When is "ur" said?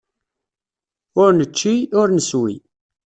1.21-1.29, 1.99-2.07